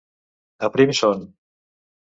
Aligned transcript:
A 0.69 0.71
prim 0.77 0.91
son. 1.01 1.19